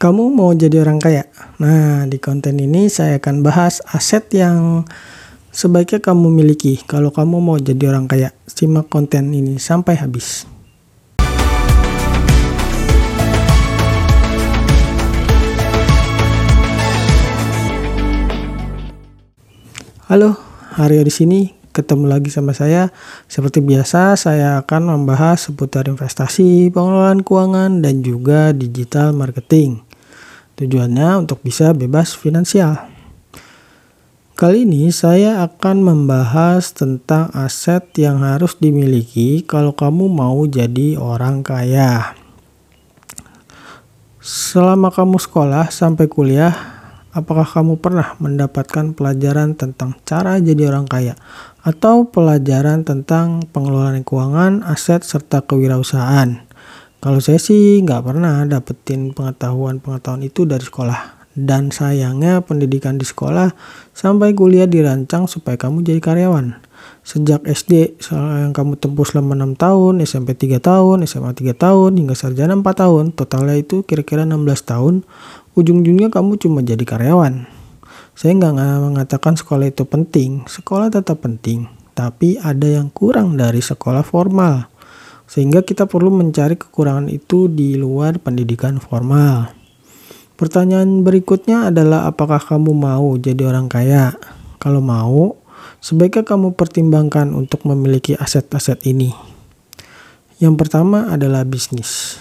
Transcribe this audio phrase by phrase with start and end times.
[0.00, 1.28] Kamu mau jadi orang kaya?
[1.60, 4.88] Nah, di konten ini saya akan bahas aset yang
[5.52, 8.32] sebaiknya kamu miliki kalau kamu mau jadi orang kaya.
[8.48, 10.48] Simak konten ini sampai habis.
[20.08, 20.40] Halo,
[20.80, 21.40] Haryo di sini.
[21.76, 22.88] Ketemu lagi sama saya.
[23.28, 29.89] Seperti biasa, saya akan membahas seputar investasi, pengelolaan keuangan, dan juga digital marketing.
[30.60, 32.76] Tujuannya untuk bisa bebas finansial.
[34.36, 41.40] Kali ini saya akan membahas tentang aset yang harus dimiliki kalau kamu mau jadi orang
[41.40, 42.12] kaya.
[44.20, 46.52] Selama kamu sekolah sampai kuliah,
[47.08, 51.16] apakah kamu pernah mendapatkan pelajaran tentang cara jadi orang kaya
[51.64, 56.49] atau pelajaran tentang pengelolaan keuangan, aset, serta kewirausahaan?
[57.00, 61.20] Kalau saya sih nggak pernah dapetin pengetahuan-pengetahuan itu dari sekolah.
[61.30, 63.54] Dan sayangnya pendidikan di sekolah
[63.96, 66.60] sampai kuliah dirancang supaya kamu jadi karyawan.
[67.00, 72.12] Sejak SD yang kamu tempuh selama 6 tahun, SMP 3 tahun, SMA 3 tahun, hingga
[72.12, 74.94] sarjana 4 tahun, totalnya itu kira-kira 16 tahun,
[75.56, 77.48] ujung-ujungnya kamu cuma jadi karyawan.
[78.12, 78.54] Saya nggak
[78.92, 84.69] mengatakan sekolah itu penting, sekolah tetap penting, tapi ada yang kurang dari sekolah formal.
[85.30, 89.54] Sehingga kita perlu mencari kekurangan itu di luar pendidikan formal.
[90.34, 94.18] Pertanyaan berikutnya adalah apakah kamu mau jadi orang kaya?
[94.58, 95.38] Kalau mau,
[95.78, 99.14] sebaiknya kamu pertimbangkan untuk memiliki aset-aset ini.
[100.42, 102.18] Yang pertama adalah bisnis.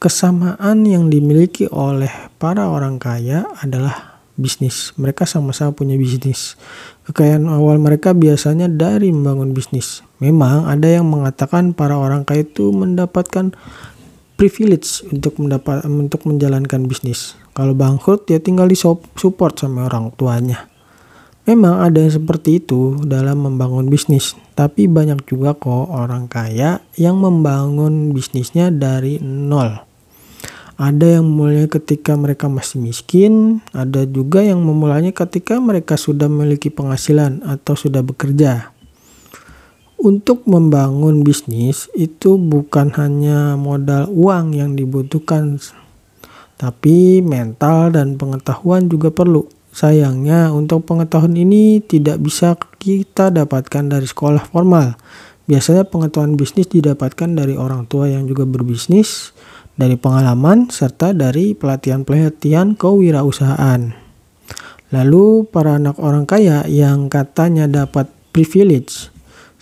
[0.00, 4.96] Kesamaan yang dimiliki oleh para orang kaya adalah bisnis.
[4.96, 6.56] Mereka sama-sama punya bisnis.
[7.10, 10.00] Kekayaan awal mereka biasanya dari membangun bisnis.
[10.22, 13.50] Memang ada yang mengatakan para orang kaya itu mendapatkan
[14.38, 17.34] privilege untuk mendapat untuk menjalankan bisnis.
[17.58, 20.70] Kalau bangkrut dia tinggal di support sama orang tuanya.
[21.42, 27.18] Memang ada yang seperti itu dalam membangun bisnis, tapi banyak juga kok orang kaya yang
[27.18, 29.74] membangun bisnisnya dari nol.
[30.78, 36.70] Ada yang memulainya ketika mereka masih miskin, ada juga yang memulainya ketika mereka sudah memiliki
[36.70, 38.70] penghasilan atau sudah bekerja.
[40.02, 45.62] Untuk membangun bisnis itu bukan hanya modal uang yang dibutuhkan,
[46.58, 49.46] tapi mental dan pengetahuan juga perlu.
[49.70, 54.98] Sayangnya, untuk pengetahuan ini tidak bisa kita dapatkan dari sekolah formal.
[55.46, 59.30] Biasanya pengetahuan bisnis didapatkan dari orang tua yang juga berbisnis,
[59.78, 63.94] dari pengalaman, serta dari pelatihan-pelatihan kewirausahaan.
[64.90, 69.08] Lalu para anak orang kaya yang katanya dapat privilege,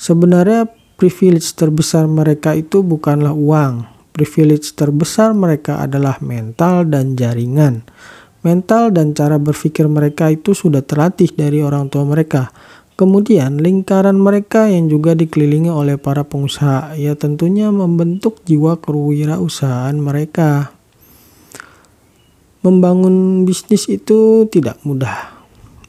[0.01, 3.85] sebenarnya privilege terbesar mereka itu bukanlah uang.
[4.17, 7.85] Privilege terbesar mereka adalah mental dan jaringan.
[8.41, 12.49] Mental dan cara berpikir mereka itu sudah terlatih dari orang tua mereka
[13.01, 20.69] Kemudian lingkaran mereka yang juga dikelilingi oleh para pengusaha ya tentunya membentuk jiwa kewirausahaan mereka.
[22.61, 25.33] Membangun bisnis itu tidak mudah.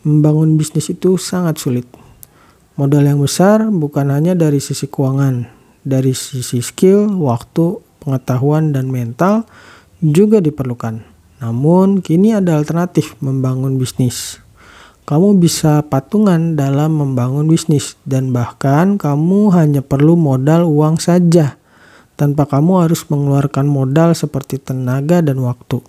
[0.08, 2.01] Membangun bisnis itu sangat sulit.
[2.80, 5.48] Modal yang besar bukan hanya dari sisi keuangan,
[5.84, 9.44] dari sisi skill, waktu, pengetahuan, dan mental
[10.00, 11.04] juga diperlukan.
[11.42, 14.42] Namun, kini ada alternatif membangun bisnis
[15.12, 21.60] kamu bisa patungan dalam membangun bisnis dan bahkan kamu hanya perlu modal uang saja
[22.16, 25.84] tanpa kamu harus mengeluarkan modal seperti tenaga dan waktu.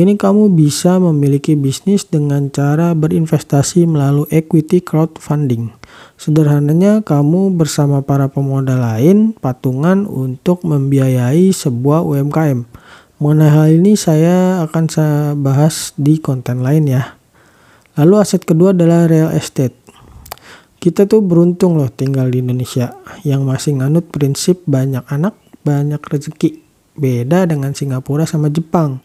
[0.00, 5.76] Kini kamu bisa memiliki bisnis dengan cara berinvestasi melalui equity crowdfunding.
[6.16, 12.64] Sederhananya, kamu bersama para pemodal lain patungan untuk membiayai sebuah UMKM.
[13.20, 17.20] Mengenai hal ini saya akan saya bahas di konten lain ya.
[18.00, 19.76] Lalu aset kedua adalah real estate.
[20.80, 26.64] Kita tuh beruntung loh tinggal di Indonesia yang masih nganut prinsip banyak anak, banyak rezeki.
[26.96, 29.04] Beda dengan Singapura sama Jepang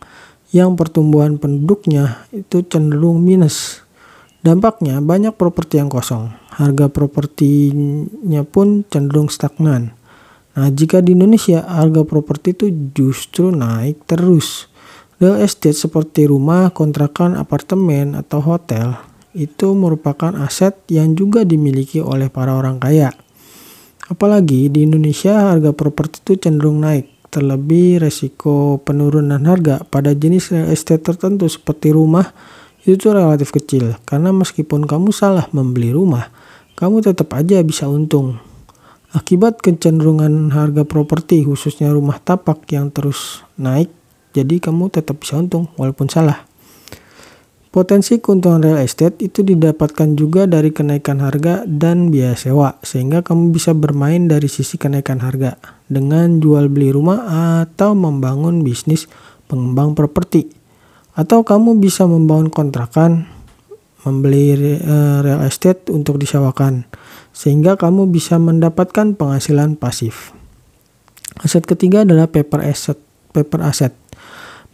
[0.55, 3.83] yang pertumbuhan penduduknya itu cenderung minus.
[4.39, 6.31] Dampaknya banyak properti yang kosong.
[6.55, 9.91] Harga propertinya pun cenderung stagnan.
[10.55, 14.71] Nah, jika di Indonesia harga properti itu justru naik terus.
[15.19, 18.95] Real estate seperti rumah, kontrakan, apartemen, atau hotel
[19.35, 23.11] itu merupakan aset yang juga dimiliki oleh para orang kaya.
[24.07, 30.71] Apalagi di Indonesia harga properti itu cenderung naik, terlebih resiko penurunan harga pada jenis real
[30.71, 32.31] estate tertentu seperti rumah
[32.87, 36.31] itu relatif kecil karena meskipun kamu salah membeli rumah,
[36.79, 38.39] kamu tetap aja bisa untung.
[39.11, 43.91] Akibat kecenderungan harga properti khususnya rumah tapak yang terus naik
[44.31, 46.47] jadi kamu tetap bisa untung walaupun salah.
[47.75, 53.51] Potensi keuntungan real estate itu didapatkan juga dari kenaikan harga dan biaya sewa, sehingga kamu
[53.51, 55.59] bisa bermain dari sisi kenaikan harga
[55.91, 57.27] dengan jual beli rumah
[57.59, 59.11] atau membangun bisnis
[59.51, 60.47] pengembang properti.
[61.19, 63.27] Atau kamu bisa membangun kontrakan,
[64.07, 66.87] membeli eh, real estate untuk disewakan,
[67.35, 70.31] sehingga kamu bisa mendapatkan penghasilan pasif.
[71.43, 72.95] Aset ketiga adalah paper asset.
[73.35, 74.04] Paper asset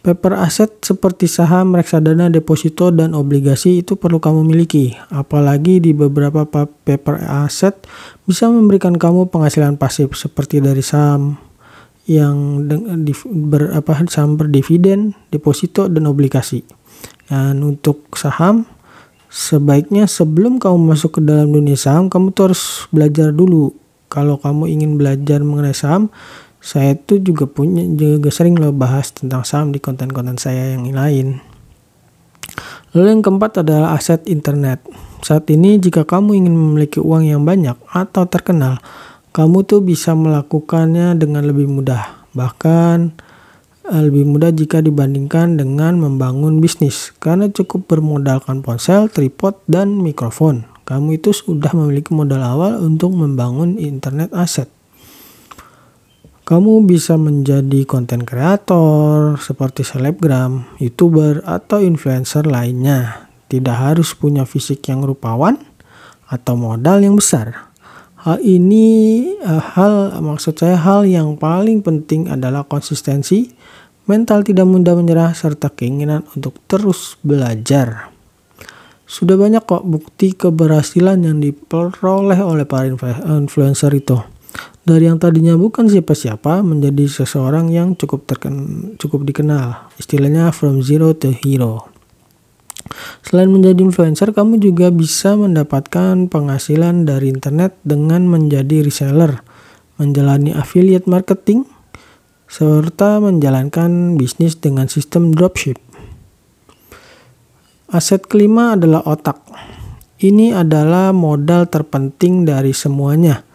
[0.02, 4.98] Paper aset seperti saham, reksadana, deposito, dan obligasi itu perlu kamu miliki.
[5.14, 7.86] Apalagi di beberapa paper aset
[8.26, 11.38] bisa memberikan kamu penghasilan pasif seperti dari saham
[12.10, 12.66] yang
[13.46, 16.66] ber, apa, saham berdividen, deposito, dan obligasi.
[17.30, 18.66] Dan untuk saham,
[19.30, 23.70] sebaiknya sebelum kamu masuk ke dalam dunia saham, kamu harus belajar dulu.
[24.10, 26.10] Kalau kamu ingin belajar mengenai saham,
[26.62, 31.42] saya tuh juga punya juga sering lo bahas tentang saham di konten-konten saya yang lain.
[32.94, 34.78] Lalu yang keempat adalah aset internet.
[35.26, 38.78] Saat ini jika kamu ingin memiliki uang yang banyak atau terkenal,
[39.34, 42.30] kamu tuh bisa melakukannya dengan lebih mudah.
[42.30, 42.96] Bahkan
[43.90, 50.70] eh, lebih mudah jika dibandingkan dengan membangun bisnis karena cukup bermodalkan ponsel, tripod, dan mikrofon.
[50.86, 54.70] Kamu itu sudah memiliki modal awal untuk membangun internet aset.
[56.52, 63.24] Kamu bisa menjadi konten kreator seperti selebgram, youtuber, atau influencer lainnya.
[63.48, 65.56] Tidak harus punya fisik yang rupawan
[66.28, 67.72] atau modal yang besar.
[68.20, 73.48] Hal ini uh, hal maksud saya hal yang paling penting adalah konsistensi,
[74.04, 78.12] mental tidak mudah menyerah serta keinginan untuk terus belajar.
[79.08, 82.92] Sudah banyak kok bukti keberhasilan yang diperoleh oleh para
[83.40, 84.41] influencer itu
[84.82, 88.54] dari yang tadinya bukan siapa-siapa menjadi seseorang yang cukup terken,
[88.98, 89.94] cukup dikenal.
[89.94, 91.86] Istilahnya from zero to hero.
[93.22, 99.46] Selain menjadi influencer, kamu juga bisa mendapatkan penghasilan dari internet dengan menjadi reseller,
[100.02, 101.62] menjalani affiliate marketing,
[102.50, 105.78] serta menjalankan bisnis dengan sistem dropship.
[107.86, 109.38] Aset kelima adalah otak.
[110.18, 113.51] Ini adalah modal terpenting dari semuanya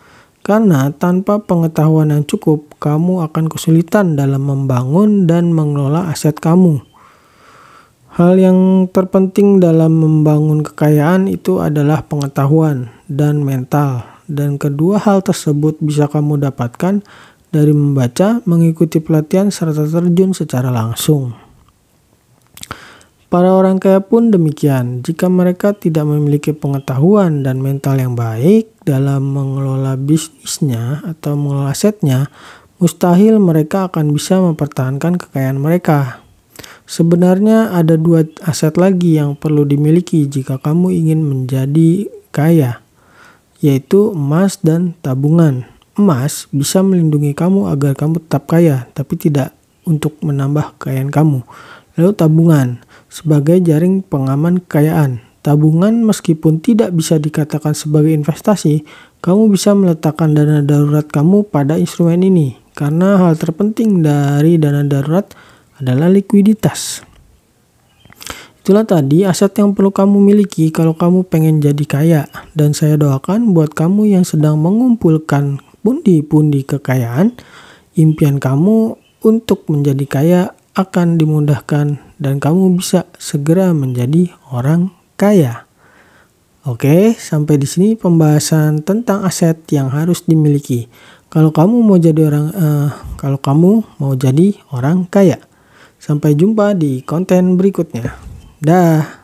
[0.47, 6.79] karena tanpa pengetahuan yang cukup, kamu akan kesulitan dalam membangun dan mengelola aset kamu.
[8.15, 15.83] Hal yang terpenting dalam membangun kekayaan itu adalah pengetahuan dan mental, dan kedua hal tersebut
[15.83, 17.03] bisa kamu dapatkan
[17.51, 21.46] dari membaca, mengikuti pelatihan, serta terjun secara langsung.
[23.27, 25.03] Para orang kaya pun demikian.
[25.03, 32.31] Jika mereka tidak memiliki pengetahuan dan mental yang baik dalam mengelola bisnisnya atau mengelola asetnya,
[32.79, 36.23] mustahil mereka akan bisa mempertahankan kekayaan mereka.
[36.87, 42.79] Sebenarnya ada dua aset lagi yang perlu dimiliki jika kamu ingin menjadi kaya,
[43.59, 45.67] yaitu emas dan tabungan.
[45.99, 49.51] Emas bisa melindungi kamu agar kamu tetap kaya, tapi tidak
[49.83, 51.43] untuk menambah kekayaan kamu.
[51.97, 52.67] Lalu tabungan
[53.09, 55.25] sebagai jaring pengaman kekayaan.
[55.41, 58.85] Tabungan meskipun tidak bisa dikatakan sebagai investasi,
[59.23, 62.59] kamu bisa meletakkan dana darurat kamu pada instrumen ini.
[62.77, 65.25] Karena hal terpenting dari dana darurat
[65.81, 67.01] adalah likuiditas.
[68.61, 72.21] Itulah tadi aset yang perlu kamu miliki kalau kamu pengen jadi kaya.
[72.51, 77.31] Dan saya doakan buat kamu yang sedang mengumpulkan pundi-pundi kekayaan,
[77.95, 80.41] impian kamu untuk menjadi kaya
[80.77, 85.65] akan dimudahkan dan kamu bisa segera menjadi orang kaya.
[86.67, 90.85] Oke, sampai di sini pembahasan tentang aset yang harus dimiliki.
[91.33, 95.41] Kalau kamu mau jadi orang, uh, kalau kamu mau jadi orang kaya.
[95.97, 98.13] Sampai jumpa di konten berikutnya.
[98.61, 99.16] Dah.